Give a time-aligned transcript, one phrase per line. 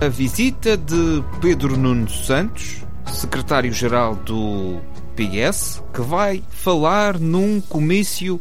[0.00, 4.80] A visita de Pedro Nuno Santos, secretário-geral do
[5.16, 8.40] PS, que vai falar num comício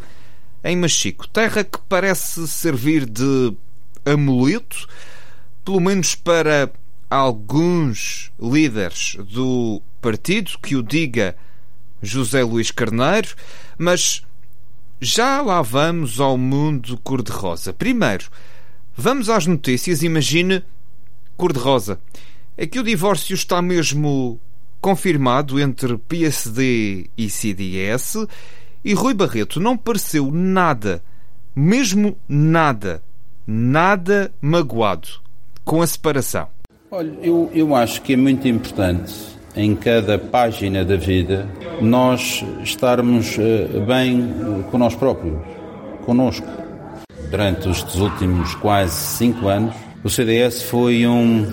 [0.64, 3.58] em Machico, terra que parece servir de
[4.06, 4.88] amuleto,
[5.66, 6.72] pelo menos para
[7.10, 11.36] alguns líderes do partido, que o diga
[12.04, 13.30] José Luís Carneiro,
[13.80, 14.22] mas
[15.02, 17.74] já lá vamos ao mundo cor-de-rosa.
[17.74, 18.30] Primeiro,
[18.96, 20.04] vamos às notícias.
[20.04, 20.64] Imagine
[21.38, 22.00] cor-de-rosa.
[22.58, 24.40] É que o divórcio está mesmo
[24.82, 28.28] confirmado entre PSD e CDS
[28.84, 31.04] e Rui Barreto não pareceu nada,
[31.56, 33.04] mesmo nada,
[33.46, 35.08] nada magoado
[35.64, 36.48] com a separação.
[36.90, 39.14] Olha, eu, eu acho que é muito importante
[39.56, 41.50] em cada página da vida
[41.82, 45.38] nós estarmos uh, bem uh, com nós próprios,
[46.06, 46.48] conosco.
[47.30, 49.76] Durante estes últimos quase cinco anos,
[50.08, 51.46] o CDS foi um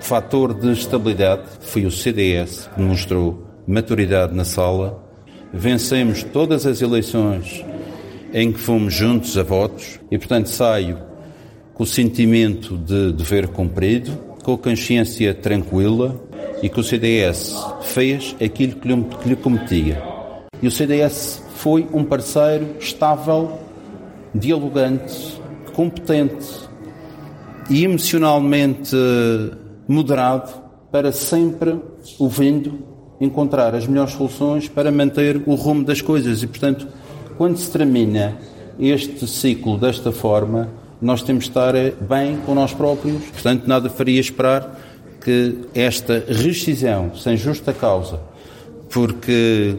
[0.00, 1.44] fator de estabilidade.
[1.60, 5.02] Foi o CDS que mostrou maturidade na sala.
[5.50, 7.64] Vencemos todas as eleições
[8.34, 10.98] em que fomos juntos a votos e, portanto, saio
[11.72, 14.12] com o sentimento de dever cumprido,
[14.44, 16.22] com a consciência tranquila
[16.62, 20.02] e que o CDS fez aquilo que lhe, que lhe cometia.
[20.60, 23.58] E o CDS foi um parceiro estável,
[24.34, 25.40] dialogante,
[25.72, 26.65] competente
[27.68, 28.96] e emocionalmente
[29.88, 30.52] moderado
[30.90, 31.80] para sempre
[32.18, 32.78] ouvindo
[33.20, 36.42] encontrar as melhores soluções para manter o rumo das coisas.
[36.42, 36.86] E, portanto,
[37.36, 38.36] quando se termina
[38.78, 40.68] este ciclo desta forma,
[41.00, 43.22] nós temos de estar bem com nós próprios.
[43.24, 44.78] Portanto, nada faria esperar
[45.22, 48.20] que esta rescisão sem justa causa,
[48.90, 49.76] porque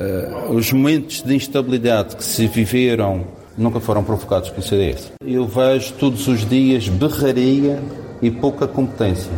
[0.00, 3.26] uh, os momentos de instabilidade que se viveram
[3.60, 5.12] nunca foram provocados pelo CDS.
[5.24, 7.80] Eu vejo todos os dias berraria
[8.22, 9.30] e pouca competência.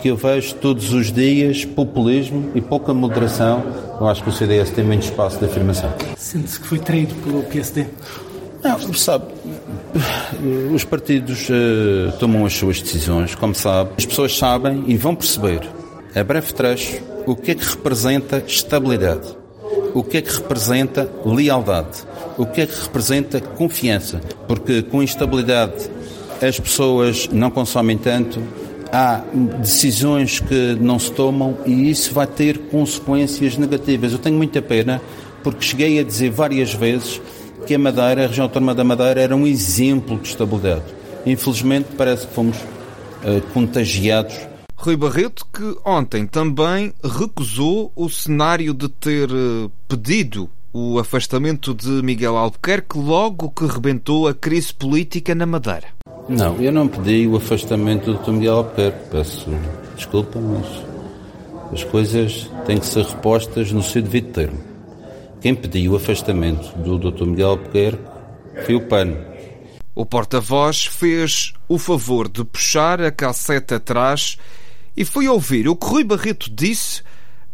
[0.00, 3.62] Que eu vejo todos os dias populismo e pouca moderação.
[3.98, 5.92] Eu acho que o CDS tem muito espaço de afirmação.
[6.16, 7.86] Sente-se que foi traído pelo PSD?
[8.62, 9.26] Não, sabe,
[10.74, 13.90] os partidos uh, tomam as suas decisões, como sabe.
[13.98, 15.60] As pessoas sabem e vão perceber,
[16.14, 19.36] a breve trecho, o que é que representa estabilidade,
[19.94, 22.04] o que é que representa lealdade,
[22.36, 24.20] o que é que representa confiança.
[24.46, 25.90] Porque com instabilidade
[26.42, 28.42] as pessoas não consomem tanto,
[28.92, 29.22] há
[29.60, 34.12] decisões que não se tomam e isso vai ter consequências negativas.
[34.12, 35.00] Eu tenho muita pena
[35.42, 37.20] porque cheguei a dizer várias vezes
[37.66, 40.84] que a Madeira, a região autónoma da Madeira, era um exemplo de estabilidade.
[41.26, 44.34] Infelizmente, parece que fomos uh, contagiados.
[44.76, 51.88] Rui Barreto, que ontem também recusou o cenário de ter uh, pedido o afastamento de
[52.02, 55.86] Miguel Albuquerque logo que rebentou a crise política na Madeira.
[56.28, 58.32] Não, eu não pedi o afastamento do Dr.
[58.32, 59.08] Miguel Albuquerque.
[59.08, 59.50] Peço
[59.94, 60.66] desculpa, mas
[61.72, 64.58] as coisas têm que ser repostas no seu devido termo.
[65.40, 67.24] Quem pediu o afastamento do Dr.
[67.24, 68.02] Miguel Albuquerque
[68.66, 69.14] foi o PAN.
[69.94, 74.36] O porta-voz fez o favor de puxar a cassete atrás
[74.96, 77.00] e foi ouvir o que Rui Barreto disse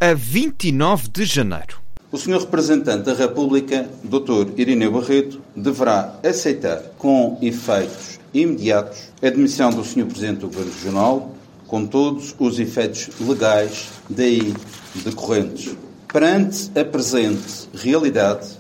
[0.01, 1.81] a 29 de janeiro.
[2.13, 2.41] O Sr.
[2.41, 4.59] Representante da República, Dr.
[4.59, 10.07] Irineu Barreto, deverá aceitar com efeitos imediatos a demissão do Sr.
[10.07, 11.35] Presidente do Governo Regional,
[11.69, 14.53] com todos os efeitos legais daí
[15.05, 15.77] decorrentes.
[16.13, 18.59] Perante a presente realidade,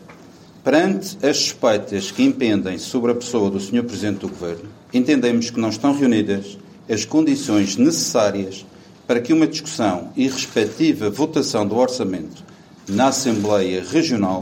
[0.62, 3.82] perante as suspeitas que impendem sobre a pessoa do Sr.
[3.82, 6.56] Presidente do Governo, entendemos que não estão reunidas
[6.88, 8.64] as condições necessárias
[9.08, 12.48] para que uma discussão e respectiva votação do orçamento
[12.90, 14.40] na Assembleia Regional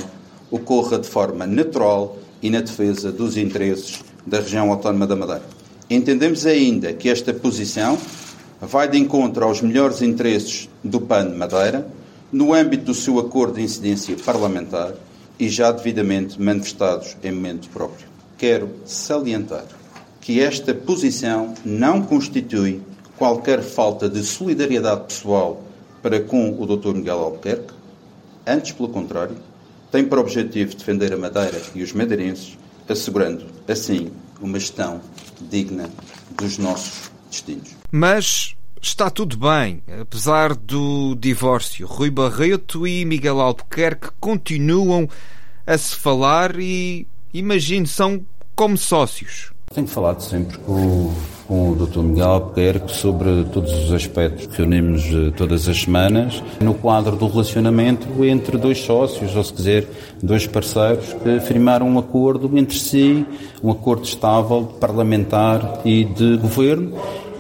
[0.51, 5.43] ocorra de forma natural e na defesa dos interesses da região autónoma da Madeira.
[5.91, 7.99] Entendemos ainda que esta posição
[8.61, 11.87] vai de encontro aos melhores interesses do PAN de Madeira,
[12.33, 14.95] no âmbito do seu acordo de incidência parlamentar
[15.39, 18.07] e já devidamente manifestados em momento próprio.
[18.37, 19.65] Quero salientar
[20.21, 22.81] que esta posição não constitui
[23.17, 25.63] qualquer falta de solidariedade pessoal
[26.03, 26.95] para com o Dr.
[26.95, 27.78] Miguel Albuquerque,
[28.49, 29.37] antes, pelo contrário,
[29.91, 32.59] tem por objetivo defender a Madeira e os madeirenses,
[32.89, 34.11] assegurando, assim,
[34.41, 35.01] uma gestão
[35.41, 35.91] digna
[36.37, 37.77] dos nossos destinos.
[37.91, 41.87] Mas Está tudo bem, apesar do divórcio.
[41.87, 45.09] Rui Barreto e Miguel Albuquerque continuam
[45.67, 48.25] a se falar e, imagino, são
[48.55, 49.53] como sócios.
[49.75, 51.13] Tenho falado sempre com,
[51.49, 52.01] com o Dr.
[52.01, 57.27] Miguel Albuquerque sobre todos os aspectos que reunimos eh, todas as semanas no quadro do
[57.27, 59.87] relacionamento entre dois sócios, ou se quiser,
[60.23, 63.25] dois parceiros que firmaram um acordo entre si,
[63.65, 66.93] um acordo estável, parlamentar e de governo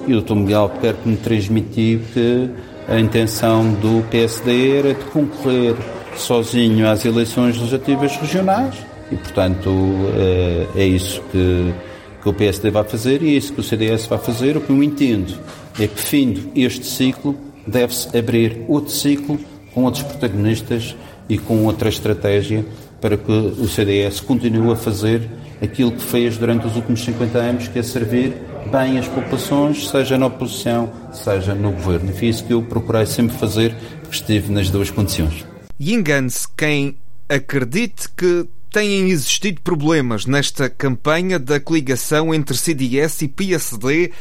[0.07, 0.35] e o Dr.
[0.35, 2.49] Miguel Albuquerque me transmitiu que
[2.89, 5.77] a intenção do PSD era de concorrer
[6.17, 8.75] sozinho às eleições legislativas regionais
[9.13, 9.71] e, portanto,
[10.17, 11.75] eh, é isso que,
[12.23, 14.57] que o PSD vai fazer e é isso que o CDS vai fazer.
[14.57, 15.39] O que eu entendo
[15.79, 17.37] é que, findo este ciclo,
[17.67, 19.39] deve-se abrir outro ciclo
[19.73, 20.97] com outros protagonistas
[21.29, 22.65] e com outra estratégia
[23.01, 25.29] para que o CDS continue a fazer
[25.63, 28.35] aquilo que fez durante os últimos 50 anos, que é servir
[28.71, 32.11] bem as populações, seja na oposição, seja no governo.
[32.11, 35.45] E foi isso que eu procurei sempre fazer, porque estive nas duas condições.
[35.79, 36.97] E engane-se quem
[37.29, 44.13] acredite que têm existido problemas nesta campanha da coligação entre CDS e PSD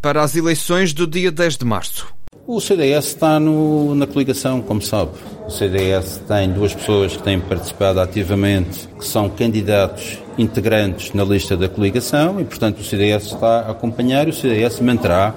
[0.00, 2.18] para as eleições do dia 10 de março.
[2.46, 5.10] O CDS está no, na coligação, como sabe.
[5.46, 11.56] O CDS tem duas pessoas que têm participado ativamente, que são candidatos integrantes na lista
[11.56, 15.34] da coligação e, portanto, o CDS está a acompanhar e o CDS manterá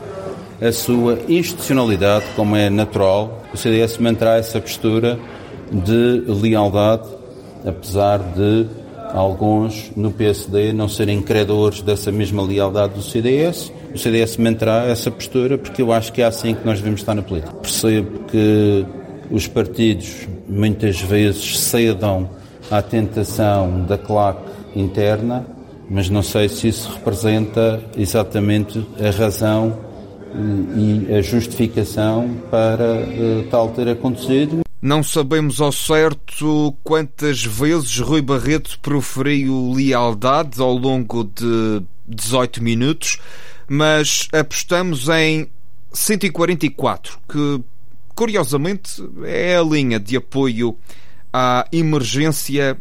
[0.62, 3.44] a sua institucionalidade, como é natural.
[3.54, 5.20] O CDS manterá essa postura
[5.72, 7.10] de lealdade,
[7.66, 8.68] apesar de
[9.14, 13.72] alguns no PSD não serem credores dessa mesma lealdade do CDS.
[13.94, 17.14] O CDS manterá essa postura porque eu acho que é assim que nós devemos estar
[17.14, 17.54] na política.
[17.54, 18.86] Percebo que
[19.30, 22.30] os partidos muitas vezes cedam
[22.70, 25.46] à tentação da claque interna,
[25.90, 29.78] mas não sei se isso representa exatamente a razão
[30.76, 34.62] e a justificação para uh, tal ter acontecido.
[34.82, 43.20] Não sabemos ao certo quantas vezes Rui Barreto proferiu lealdade ao longo de 18 minutos,
[43.68, 45.48] mas apostamos em
[45.94, 47.64] 144, que
[48.16, 50.76] curiosamente é a linha de apoio
[51.32, 52.76] à emergência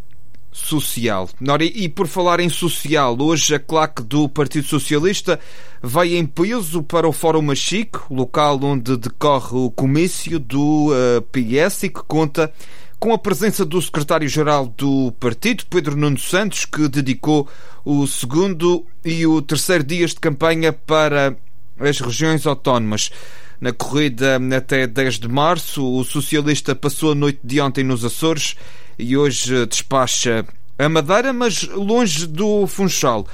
[0.52, 1.28] social.
[1.74, 5.38] E por falar em social, hoje a claque do Partido Socialista
[5.82, 11.84] vai em peso para o Fórum Machico, local onde decorre o comício do uh, PS
[11.84, 12.52] e que conta
[12.98, 17.48] com a presença do secretário-geral do partido, Pedro Nuno Santos, que dedicou
[17.82, 21.34] o segundo e o terceiro dias de campanha para
[21.78, 23.10] as regiões autónomas.
[23.58, 28.54] Na corrida até 10 de março, o socialista passou a noite de ontem nos Açores
[29.00, 30.44] e hoje despacha
[30.78, 33.26] a Madeira, mas longe do Funchal.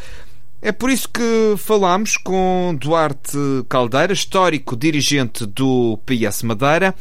[0.62, 6.94] É por isso que falamos com Duarte Caldeira, histórico dirigente do PS Madeira.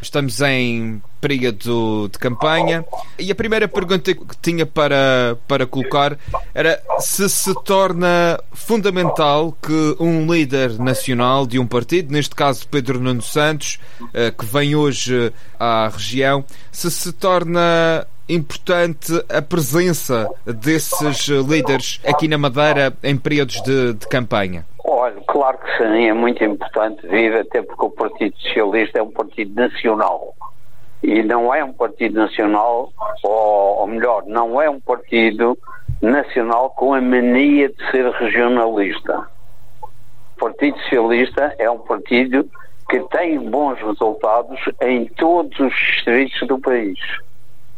[0.00, 2.84] Estamos em período de campanha
[3.16, 6.18] e a primeira pergunta que tinha para, para colocar
[6.52, 12.98] era se se torna fundamental que um líder nacional de um partido, neste caso Pedro
[12.98, 13.78] Nuno Santos,
[14.12, 22.26] eh, que vem hoje à região, se se torna importante a presença desses líderes aqui
[22.26, 24.64] na Madeira em períodos de, de campanha?
[24.84, 29.10] Olha, claro que sim, é muito importante vir, até porque o Partido Socialista é um
[29.10, 30.34] partido nacional.
[31.02, 32.92] E não é um partido nacional,
[33.24, 35.58] ou, ou melhor, não é um partido
[36.00, 39.26] nacional com a mania de ser regionalista.
[40.36, 42.48] O Partido Socialista é um partido
[42.88, 46.98] que tem bons resultados em todos os distritos do país.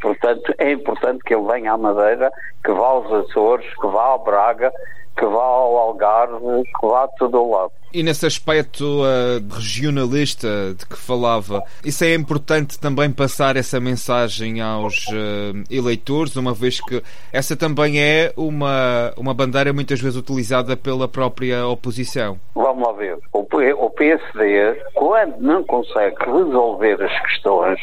[0.01, 2.31] Portanto, é importante que ele venha à Madeira,
[2.63, 4.73] que vá aos Açores, que vá ao Braga,
[5.17, 7.73] que vá ao Algarve, que vá a todo o lado.
[7.93, 14.61] E nesse aspecto uh, regionalista de que falava, isso é importante também passar essa mensagem
[14.61, 17.01] aos uh, eleitores, uma vez que
[17.33, 22.37] essa também é uma, uma bandeira muitas vezes utilizada pela própria oposição.
[22.57, 23.17] Vamos lá ver.
[23.33, 23.47] O,
[23.79, 27.79] o PSD, quando não consegue resolver as questões,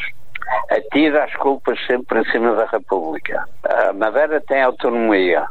[0.70, 3.46] atira as culpas sempre em cima da República.
[3.64, 5.46] A Madeira tem autonomia,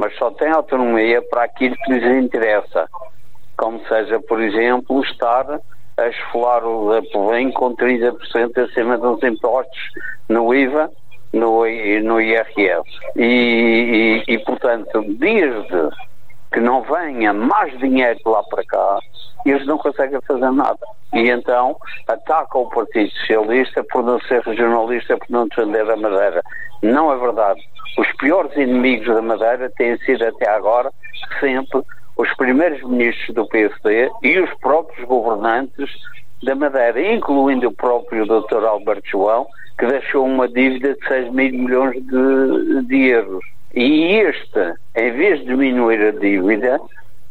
[0.00, 2.88] mas só tem autonomia para aquilo que lhes interessa,
[3.54, 5.60] como seja, por exemplo, estar
[5.98, 8.16] a esfolar o Apolim com 30%
[8.64, 9.78] acima dos impostos
[10.26, 10.90] no IVA
[11.34, 11.64] no,
[12.02, 12.88] no IRS.
[13.14, 15.90] E, e, e, portanto, desde
[16.52, 18.98] que não venha mais dinheiro lá para cá,
[19.46, 20.78] eles não conseguem fazer nada.
[21.12, 21.76] E então
[22.06, 26.42] atacam o Partido Socialista por não ser regionalista, por não defender a Madeira.
[26.82, 27.60] Não é verdade.
[27.98, 30.92] Os piores inimigos da Madeira têm sido até agora
[31.40, 31.82] sempre
[32.16, 35.90] os primeiros ministros do PSD e os próprios governantes
[36.42, 38.64] da Madeira, incluindo o próprio Dr.
[38.64, 39.46] Alberto João,
[39.78, 43.44] que deixou uma dívida de 6 mil milhões de, de euros.
[43.74, 46.80] E este, em vez de diminuir a dívida,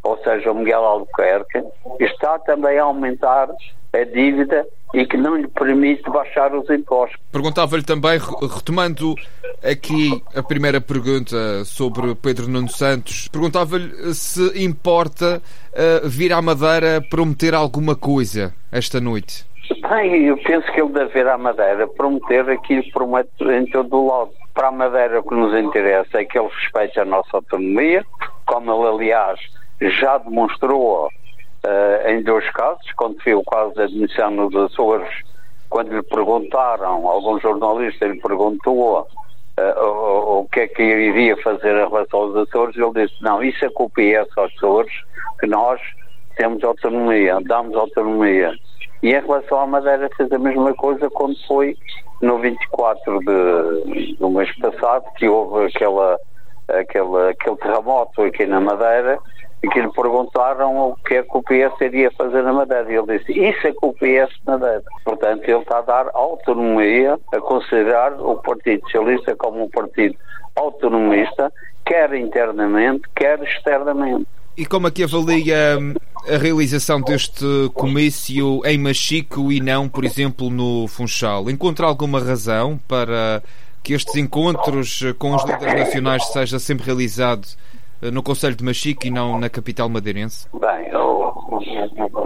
[0.04, 1.64] ou seja, o Miguel Albuquerque,
[2.00, 3.50] está também a aumentar
[3.94, 7.20] a dívida e que não lhe permite baixar os impostos.
[7.32, 9.16] Perguntava-lhe também, retomando
[9.64, 15.42] aqui a primeira pergunta sobre Pedro Nuno Santos, perguntava-lhe se importa
[15.74, 19.46] uh, vir à Madeira prometer alguma coisa esta noite.
[19.88, 23.96] Bem, eu penso que ele deve vir à Madeira prometer aquilo que promete em todo
[23.96, 24.32] o lado.
[24.60, 28.06] Para a Madeira o que nos interessa é que ele respeite a nossa autonomia,
[28.46, 29.40] como ele aliás
[29.80, 35.08] já demonstrou uh, em dois casos, quando foi o caso da admissão nos Açores,
[35.70, 39.08] quando lhe perguntaram, algum jornalista lhe perguntou
[39.58, 43.42] uh, o, o, que é que iria fazer em relação aos Açores, ele disse, não,
[43.42, 44.94] isso é o PS aos Açores,
[45.40, 45.80] que nós
[46.36, 48.54] temos autonomia, damos autonomia.
[49.02, 51.78] E em relação à Madeira fez a mesma coisa quando foi
[52.22, 56.18] no 24 de, do mês passado, que houve aquela,
[56.68, 59.20] aquela, aquele terremoto aqui na Madeira,
[59.62, 62.92] e que lhe perguntaram o que é que o PS iria fazer na Madeira.
[62.92, 64.84] E ele disse, isso é que o PS Madeira.
[65.04, 70.16] Portanto, ele está a dar autonomia, a considerar o Partido Socialista como um partido
[70.56, 71.52] autonomista,
[71.86, 74.28] quer internamente, quer externamente.
[74.58, 75.94] E como é que avalia hum,
[76.28, 81.50] a realização deste comício em Machico e não, por exemplo, no Funchal?
[81.50, 83.42] Encontra alguma razão para
[83.84, 87.48] que estes encontros com os líderes nacionais seja sempre realizado
[88.02, 90.48] eh, no Conselho de Machico e não na capital madeirense?
[90.54, 91.34] Bem, eu,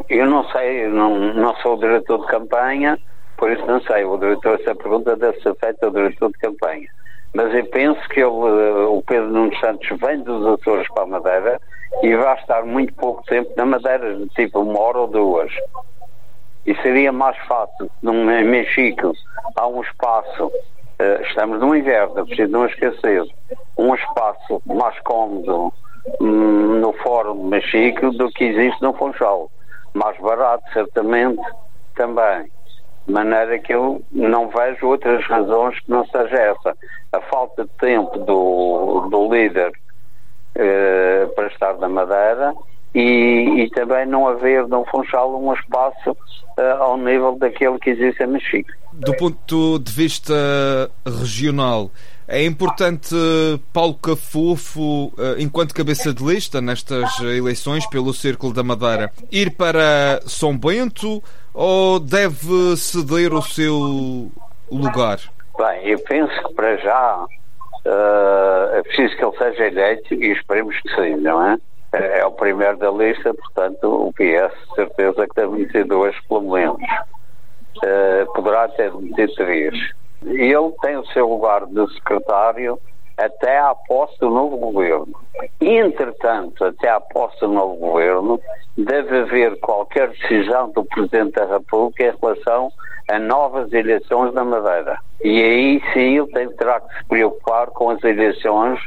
[0.09, 2.97] eu não sei, não, não sou o diretor de campanha,
[3.37, 4.03] por isso não sei.
[4.03, 6.87] O diretor, essa pergunta deve ser feita ao diretor de campanha.
[7.33, 11.07] Mas eu penso que ele, eh, o Pedro Nunes Santos vem dos Açores para a
[11.07, 11.61] Madeira
[12.01, 15.51] e vai estar muito pouco tempo na Madeira, tipo uma hora ou duas.
[16.65, 19.13] E seria mais fácil, num Mexico,
[19.55, 20.51] há um espaço
[20.99, 23.23] eh, estamos no inverno, é preciso não esquecer,
[23.77, 25.73] um espaço mais cómodo
[26.21, 29.49] hum, no Fórum Mexico do que existe no Funchal.
[29.93, 31.41] Mais barato, certamente,
[31.95, 32.49] também.
[33.05, 36.77] De maneira que eu não vejo outras razões que não seja essa.
[37.13, 39.71] A falta de tempo do, do líder
[40.55, 42.53] eh, para estar na Madeira
[42.93, 46.17] e, e, também não haver no Funchal um espaço
[46.57, 50.33] eh, ao nível daquele que existe em Mexico do ponto de vista
[51.05, 51.91] regional,
[52.27, 53.15] é importante
[53.71, 60.21] Paulo Cafufo, eh, enquanto cabeça de lista nestas eleições pelo Círculo da Madeira, ir para
[60.25, 61.21] São Bento
[61.53, 64.31] ou deve ceder o seu
[64.71, 65.19] lugar?
[65.57, 70.79] Bem, eu penso que para já uh, é preciso que ele seja eleito e esperemos
[70.81, 71.57] que sim, não é?
[71.91, 76.81] É o primeiro da lista, portanto, o PS, certeza que deve meter dois, pelo menos.
[77.83, 79.75] Eh, poderá ter metido três.
[80.23, 82.79] Ele tem o seu lugar de secretário
[83.17, 85.13] até à posse do novo governo.
[85.61, 88.39] Entretanto, até à posse do novo governo,
[88.77, 92.71] deve haver qualquer decisão do Presidente da República em relação
[93.09, 94.97] a novas eleições na Madeira.
[95.23, 98.79] E aí sim ele tem, terá que se preocupar com as eleições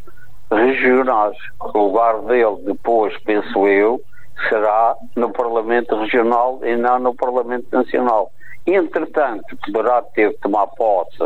[0.51, 1.37] regionais.
[1.61, 4.01] O lugar dele depois, penso eu,
[4.49, 8.31] será no Parlamento Regional e não no Parlamento Nacional.
[8.67, 11.19] Entretanto, poderá ter que tomar posse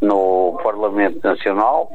[0.00, 1.90] no Parlamento Nacional,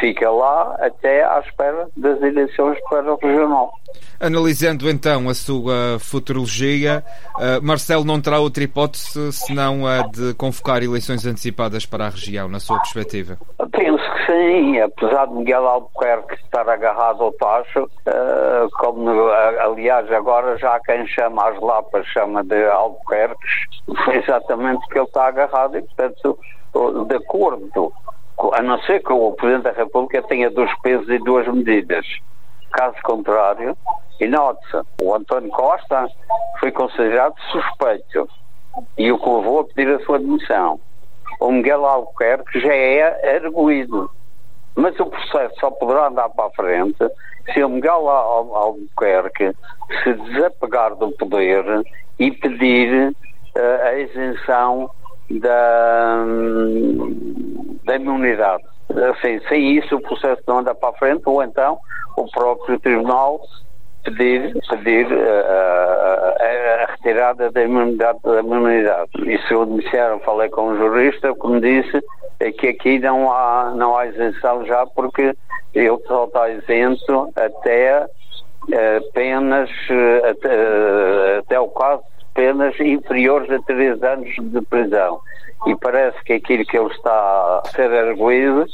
[0.00, 3.72] fica lá até à espera das eleições para o regional.
[4.20, 7.02] Analisando então a sua futurologia,
[7.36, 12.48] uh, Marcelo não terá outra hipótese senão a de convocar eleições antecipadas para a região,
[12.48, 13.38] na sua perspectiva?
[13.72, 19.10] Penso que sim, apesar de Miguel Albuquerque estar agarrado ao tacho, uh, como
[19.60, 23.50] aliás agora já quem chama as lapas chama de Albuquerques,
[24.04, 26.38] foi exatamente que ele está agarrado e portanto
[27.06, 27.92] de acordo,
[28.52, 32.06] a não ser que o Presidente da República tenha dois pesos e duas medidas.
[32.72, 33.76] Caso contrário,
[34.20, 36.08] e note-se, o António Costa
[36.60, 38.28] foi considerado suspeito
[38.96, 40.80] e o que levou a pedir a sua demissão.
[41.40, 44.10] O Miguel Albuquerque já é arguído.
[44.76, 46.98] Mas o processo só poderá andar para a frente
[47.52, 49.52] se o Miguel Albuquerque
[50.02, 51.64] se desapegar do poder
[52.18, 54.90] e pedir uh, a isenção
[55.30, 56.24] da,
[57.84, 58.64] da imunidade.
[59.10, 61.78] Assim, sem isso o processo não anda para a frente, ou então
[62.16, 63.40] o próprio tribunal
[64.04, 69.10] pedir, pedir uh, uh, a retirada da imunidade, da imunidade.
[69.26, 72.02] Isso me disseram, falei com um jurista, me disse
[72.40, 75.34] é que aqui não há, não há isenção já porque
[75.74, 79.70] ele só está isento até uh, penas,
[80.30, 82.02] até, até o caso
[82.38, 85.20] penas inferiores a três anos de prisão.
[85.66, 87.10] E parece que aquilo que ele está
[87.64, 88.64] a ser arguído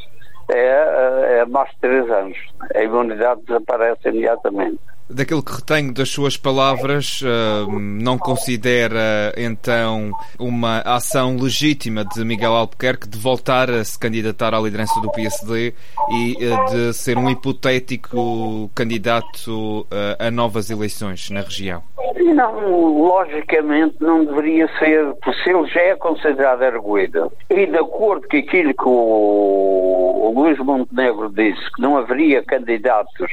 [0.51, 2.37] é, é mais de três anos.
[2.75, 4.79] A imunidade desaparece imediatamente.
[5.09, 7.21] Daquilo que retenho das suas palavras,
[7.69, 14.61] não considera então uma ação legítima de Miguel Albuquerque de voltar a se candidatar à
[14.61, 15.75] liderança do PSD
[16.11, 16.37] e
[16.71, 19.87] de ser um hipotético candidato
[20.19, 21.83] a novas eleições na região?
[22.17, 28.37] Não, logicamente não deveria ser, porque ele já é considerado arguído e de acordo com
[28.37, 33.31] aquilo que o, o Luís Montenegro disse, que não haveria candidatos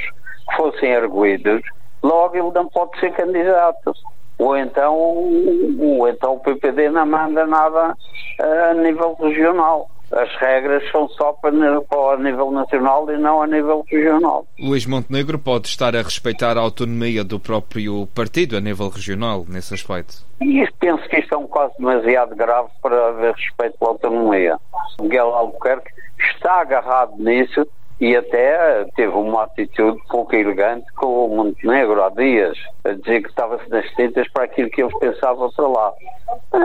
[0.56, 1.62] fossem arguídos,
[2.04, 3.94] logo ele não pode ser candidato.
[4.38, 7.96] Ou então, ou então o PPD não manda nada
[8.40, 13.48] uh, a nível regional as regras são só para, para nível nacional e não a
[13.48, 14.46] nível regional.
[14.60, 19.74] Luís Montenegro pode estar a respeitar a autonomia do próprio partido a nível regional, nesse
[19.74, 20.26] aspecto?
[20.42, 24.58] E penso que isto é um caso demasiado grave para haver respeito pela autonomia.
[25.00, 25.92] Miguel Albuquerque
[26.34, 27.66] está agarrado nisso
[28.02, 33.30] e até teve uma atitude pouco elegante com o Montenegro há dias, a dizer que
[33.30, 35.94] estava-se nas tintas para aquilo que eles pensavam para lá.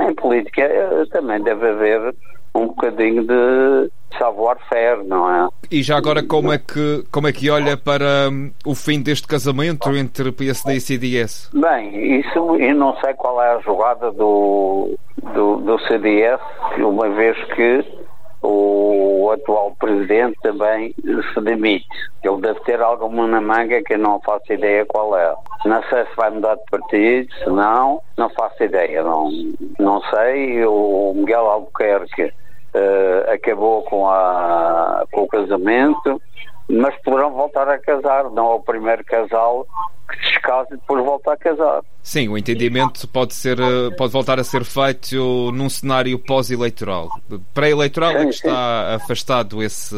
[0.08, 2.14] Em política eh, também deve haver
[2.54, 5.48] um bocadinho de savoir-faire, não é?
[5.70, 9.28] E já agora como é que, como é que olha para hum, o fim deste
[9.28, 11.50] casamento entre PSD e CDS?
[11.52, 14.96] Bem, isso eu não sei qual é a jogada do,
[15.34, 16.40] do, do CDS,
[16.78, 18.05] uma vez que
[18.42, 20.94] o atual presidente também
[21.32, 21.86] se demite.
[22.22, 25.34] Ele deve ter alguma na manga que eu não faço ideia qual é.
[25.64, 29.02] Não sei se vai mudar de partido, se não, não faço ideia.
[29.02, 29.30] Não,
[29.78, 30.64] não sei.
[30.64, 36.20] O Miguel Albuquerque uh, acabou com, a, com o casamento,
[36.68, 38.30] mas poderão voltar a casar.
[38.30, 39.66] Não é o primeiro casal
[40.08, 41.82] que se descasa e depois volta a casar.
[42.02, 47.08] Sim, o entendimento pode, ser, eh, pode voltar a ser feito num cenário pós-eleitoral.
[47.52, 49.96] Pré-eleitoral é que está afastado esse,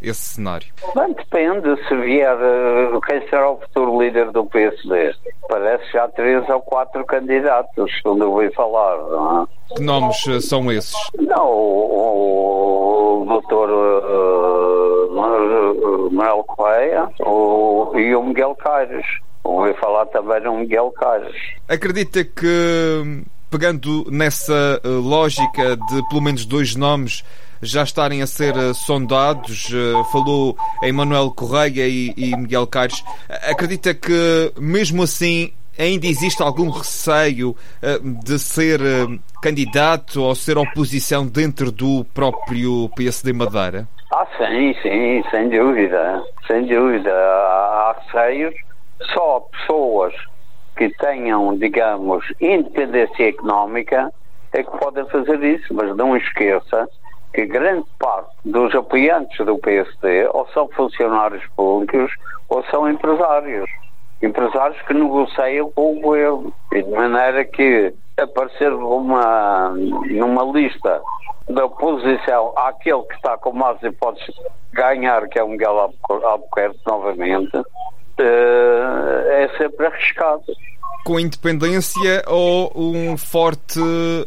[0.00, 0.68] esse cenário.
[0.94, 5.12] Bem, depende se vier eh, quem será o futuro líder do PSD.
[5.48, 8.96] Parece já três ou quatro candidatos, onde eu ouvi falar.
[8.96, 9.74] Não é?
[9.74, 10.94] Que nomes eh, são esses?
[11.18, 15.10] Não, o, o doutor uh,
[16.12, 19.04] Manuel Correia o, e o Miguel Caires.
[19.44, 21.36] Ouvi falar também no Miguel Caires.
[21.68, 27.22] Acredita que, pegando nessa uh, lógica de pelo menos dois nomes
[27.62, 29.70] já estarem a ser uh, sondados,
[30.10, 33.04] falou em Manuel Correia e, e Miguel Caires,
[33.48, 37.56] acredita que mesmo assim ainda existe algum receio
[38.22, 38.80] de ser
[39.42, 43.88] candidato ou ser oposição dentro do próprio PSD Madeira?
[44.16, 47.10] Ah, sim, sim, sem dúvida, sem dúvida.
[47.10, 48.54] Há, receios,
[49.12, 50.14] só pessoas
[50.76, 54.12] que tenham, digamos, independência económica
[54.52, 56.88] é que podem fazer isso, mas não esqueça
[57.32, 62.12] que grande parte dos apoiantes do PSD ou são funcionários públicos
[62.48, 63.68] ou são empresários
[64.22, 66.52] empresários que negociam com o governo.
[66.72, 71.02] E de maneira que aparecer uma, numa lista
[71.48, 76.80] da oposição àquele que está com mais hipóteses de ganhar, que é o Miguel Albuquerque
[76.86, 77.62] novamente,
[78.22, 80.42] é sempre arriscado.
[81.04, 83.80] Com independência ou um forte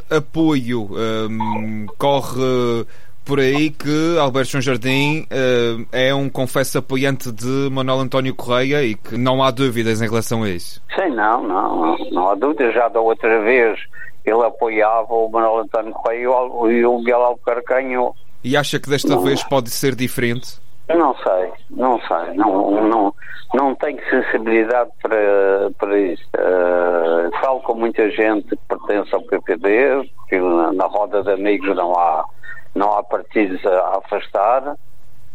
[0.10, 0.90] apoio?
[0.92, 2.86] Um, corre
[3.28, 8.84] por aí que Alberto João Jardim uh, é um confesso apoiante de Manuel António Correia
[8.84, 10.82] e que não há dúvidas em relação a isso.
[10.96, 12.74] Sim, não, não, não há dúvidas.
[12.74, 13.80] Já da outra vez
[14.24, 18.16] ele apoiava o Manuel António Correia e o Miguel Albuquerque ganhou.
[18.44, 19.22] E acha que desta não.
[19.22, 20.60] vez pode ser diferente?
[20.90, 23.16] Não sei, não sei, não, não,
[23.54, 26.24] não tenho sensibilidade para, para isso.
[26.38, 31.76] Uh, falo com muita gente que pertence ao PPD, que na, na roda de amigos
[31.76, 32.26] não há
[32.74, 34.76] não há partidos a afastar,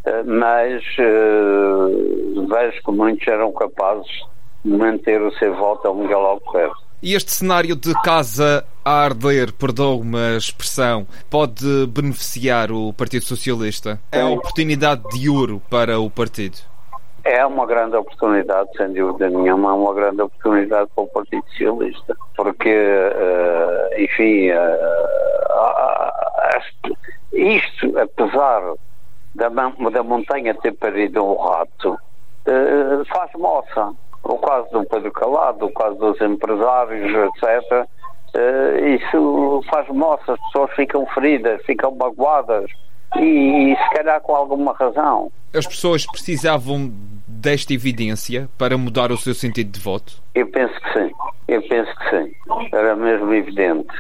[0.04, 4.10] eh, mas uh, vejo que muitos eram capazes
[4.64, 6.80] de manter o seu voto ao Miguel Albuquerque.
[7.02, 13.98] E este cenário de casa a arder, perdoa uma expressão, pode beneficiar o Partido Socialista?
[14.12, 16.58] É a oportunidade de ouro para o partido?
[17.24, 22.16] É uma grande oportunidade, sem dúvida nenhuma, é uma grande oportunidade para o Partido Socialista,
[22.36, 25.42] porque, uh, enfim, uh,
[27.32, 28.74] isto, apesar
[29.34, 33.92] da, da montanha ter parido um rato, uh, faz moça.
[34.24, 37.86] O caso do Pedro Calado, o caso dos empresários, etc.,
[38.34, 42.70] uh, isso faz moça, as pessoas ficam feridas, ficam magoadas
[43.16, 45.30] e, e se calhar com alguma razão.
[45.54, 46.90] As pessoas precisavam
[47.26, 50.22] desta evidência para mudar o seu sentido de voto?
[50.34, 51.12] Eu penso que sim.
[51.48, 52.32] Eu penso que sim.
[52.72, 53.92] Era mesmo evidente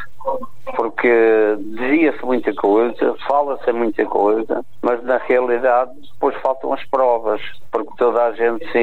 [0.76, 7.90] porque dizia-se muita coisa, fala-se muita coisa, mas na realidade depois faltam as provas, porque
[7.98, 8.78] toda a gente se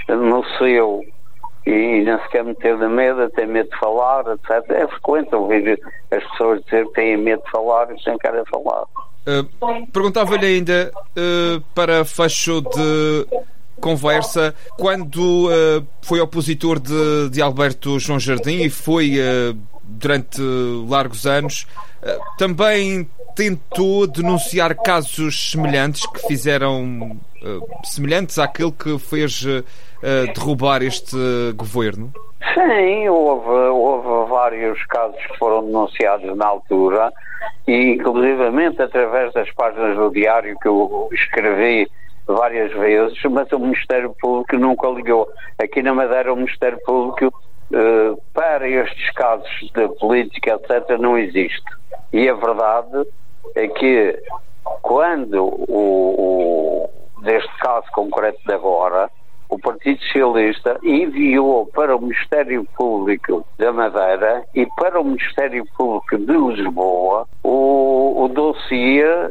[0.00, 1.04] encaixa no seu
[1.66, 4.70] e não se quer meter na mesa, tem medo de falar, etc.
[4.70, 8.84] É frequente ouvir as pessoas dizer que têm medo de falar e sem querem falar.
[9.26, 13.26] Uh, Perguntava-lhe ainda, uh, para fecho de
[13.78, 19.18] conversa, quando uh, foi opositor de, de, Alberto João Jardim e foi
[19.84, 20.40] durante
[20.88, 21.66] largos anos,
[22.38, 27.18] também tentou denunciar casos semelhantes que fizeram
[27.84, 29.44] semelhantes àquele que fez
[30.34, 31.16] derrubar este
[31.56, 32.12] governo?
[32.54, 37.12] Sim, houve, houve vários casos que foram denunciados na altura
[37.66, 41.88] e inclusivamente através das páginas do diário que eu escrevi
[42.26, 45.28] várias vezes, mas o Ministério Público nunca ligou.
[45.58, 47.32] Aqui na Madeira o Ministério Público
[47.72, 51.62] eh, para estes casos de política, etc., não existe.
[52.12, 53.06] E a verdade
[53.54, 54.22] é que
[54.82, 59.10] quando o, o deste caso concreto de agora,
[59.48, 66.16] o Partido Socialista enviou para o Ministério Público da Madeira e para o Ministério Público
[66.16, 69.30] de Lisboa o, o dossiê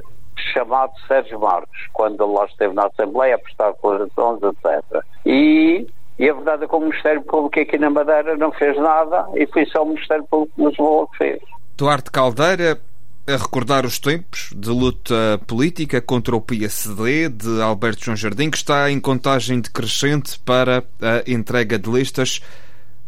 [0.54, 5.04] chamado Sérgio Marcos, quando ele lá esteve na Assembleia a prestar declarações, etc.
[5.26, 9.28] E, e a verdade é que o Ministério Público aqui na Madeira não fez nada
[9.36, 11.42] e foi só o Ministério Público de Lisboa que fez.
[11.78, 12.78] Duarte Caldeira,
[13.30, 18.58] a recordar os tempos de luta política contra o PSD de Alberto João Jardim, que
[18.58, 22.42] está em contagem decrescente para a entrega de listas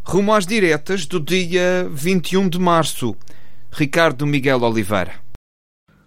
[0.04, 3.16] rumo às diretas do dia 21 de março.
[3.72, 5.14] Ricardo Miguel Oliveira.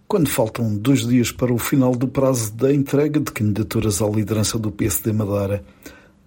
[0.06, 4.58] Quando faltam dois dias para o final do prazo da entrega de candidaturas à liderança
[4.58, 5.64] do PSD Madeira,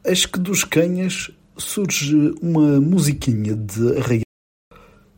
[0.03, 4.26] eis que dos canhas surge uma musiquinha de arraial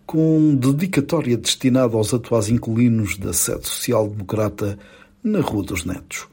[0.10, 4.76] com dedicatória destinada aos atuais inquilinos da sede social-democrata
[5.24, 6.28] na Rua dos Netos.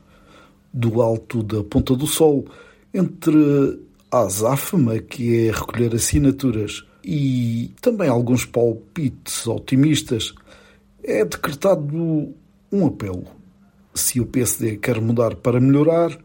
[0.73, 2.47] Do alto da Ponta do Sol,
[2.95, 3.79] entre
[4.11, 10.35] a azáfama, que é recolher assinaturas, e também alguns palpites otimistas,
[11.05, 12.35] é decretado
[12.73, 13.27] um apelo.
[13.93, 16.19] Se o PSD quer mudar para melhorar,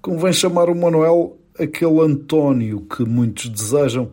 [0.00, 4.12] convém chamar o Manuel aquele António que muitos desejam,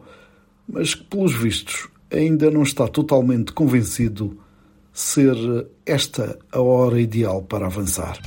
[0.67, 4.37] mas que, pelos vistos, ainda não está totalmente convencido
[4.93, 5.35] ser
[5.85, 8.19] esta a hora ideal para avançar.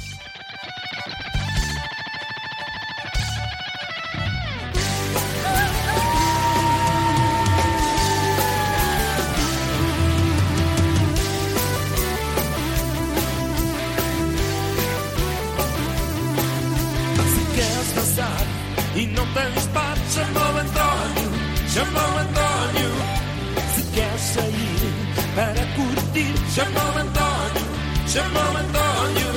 [25.39, 26.35] Para curtir.
[26.53, 27.67] Chama o António,
[28.09, 29.31] chama o António.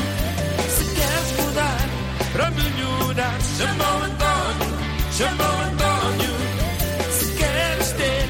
[0.75, 1.89] Se queres mudar
[2.33, 4.71] para melhorar, chama o António,
[5.17, 6.33] chama o António.
[7.11, 8.25] Se queres ter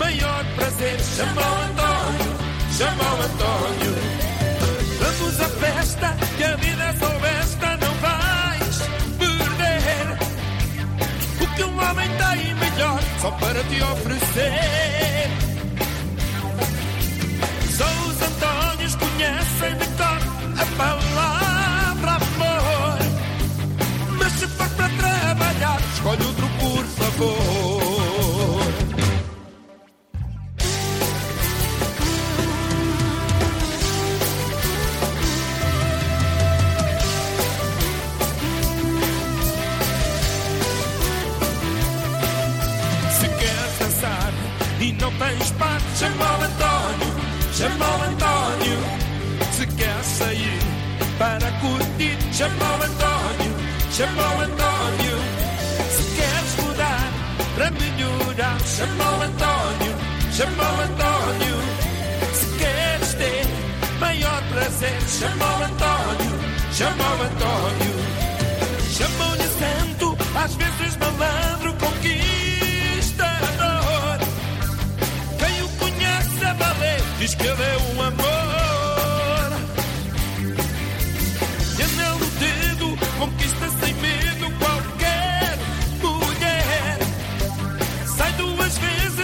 [0.00, 2.30] maior prazer, chama o António,
[2.76, 3.92] chama o António.
[5.00, 8.76] Vamos à festa, que a vida é só esta, não vais
[9.20, 10.06] perder.
[11.40, 15.41] O que um homem tem melhor, só para te oferecer.
[21.14, 22.98] Palavra amor.
[24.18, 28.62] Mas se for para trabalhar, escolhe outro, por favor.
[43.20, 44.32] Se queres dançar
[44.80, 48.78] e não tens parte, chama o António chama o António.
[49.52, 50.61] Se quer sair
[51.22, 53.54] para curtir, chama o António,
[53.92, 54.42] chama o.
[55.94, 57.06] Se queres mudar
[57.54, 59.94] para melhorar, chama o António,
[60.32, 60.82] chama o.
[62.34, 63.46] Se queres ter
[64.00, 66.34] maior prazer, chama o António,
[66.72, 67.94] chama o António.
[68.90, 72.18] Chamou-lhe santo, às vezes malandro, conquistador.
[75.38, 78.41] Quem o conhece a valer, diz que ele é um amor.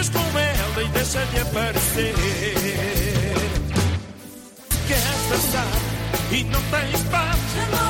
[0.07, 2.15] Com ela e deixa de aparecer.
[4.87, 5.67] Queres dançar
[6.31, 7.88] e não tens paz?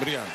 [0.00, 0.30] Obrigado.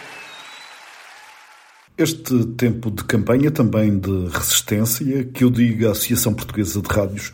[1.97, 7.34] Este tempo de campanha também de resistência, que eu digo à Associação Portuguesa de Rádios,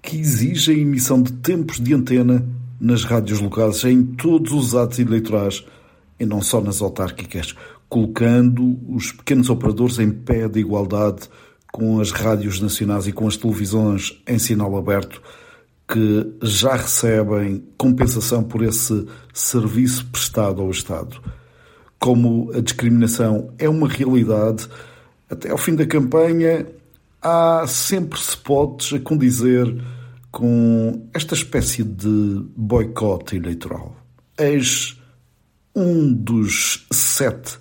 [0.00, 2.46] que exige a emissão de tempos de antena
[2.78, 5.64] nas rádios locais em todos os atos eleitorais
[6.20, 7.54] e não só nas autárquicas,
[7.88, 11.28] colocando os pequenos operadores em pé de igualdade
[11.72, 15.20] com as rádios nacionais e com as televisões em sinal aberto
[15.88, 21.20] que já recebem compensação por esse serviço prestado ao Estado.
[22.04, 24.68] Como a discriminação é uma realidade,
[25.30, 26.66] até ao fim da campanha
[27.22, 29.74] há sempre spots a condizer
[30.30, 33.96] com esta espécie de boicote eleitoral.
[34.36, 35.00] Eis
[35.74, 37.58] um dos sete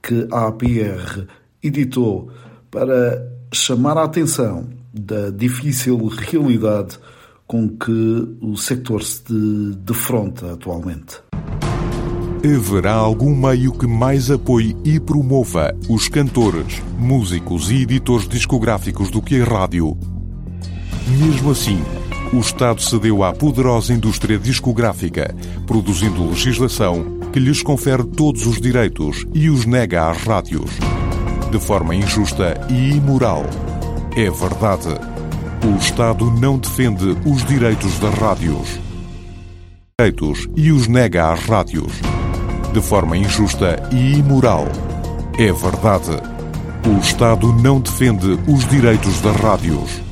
[0.00, 1.26] que a APR
[1.60, 2.30] editou
[2.70, 6.96] para chamar a atenção da difícil realidade
[7.44, 11.29] com que o setor se defronta atualmente.
[12.42, 19.20] Haverá algum meio que mais apoie e promova os cantores, músicos e editores discográficos do
[19.20, 19.94] que a rádio?
[21.06, 21.78] Mesmo assim,
[22.32, 25.34] o Estado cedeu à poderosa indústria discográfica,
[25.66, 30.70] produzindo legislação que lhes confere todos os direitos e os nega às rádios.
[31.50, 33.44] De forma injusta e imoral.
[34.16, 34.98] É verdade.
[35.62, 38.80] O Estado não defende os direitos das rádios.
[39.98, 41.92] Direitos e os nega às rádios.
[42.72, 44.66] De forma injusta e imoral.
[45.38, 46.22] É verdade.
[46.86, 50.09] O Estado não defende os direitos das rádios.